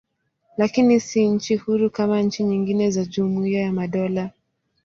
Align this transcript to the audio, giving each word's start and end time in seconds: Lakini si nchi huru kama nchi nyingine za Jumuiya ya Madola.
Lakini 0.57 0.99
si 0.99 1.27
nchi 1.27 1.55
huru 1.55 1.89
kama 1.89 2.21
nchi 2.21 2.43
nyingine 2.43 2.91
za 2.91 3.05
Jumuiya 3.05 3.61
ya 3.61 3.73
Madola. 3.73 4.29